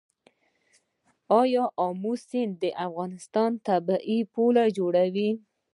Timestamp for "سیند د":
2.27-2.63